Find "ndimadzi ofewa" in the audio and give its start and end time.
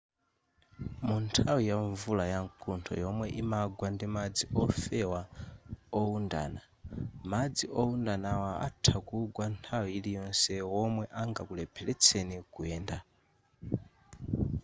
3.93-5.21